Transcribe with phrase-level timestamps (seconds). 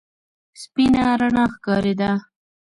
[0.61, 2.11] سپينه رڼا ښکارېده.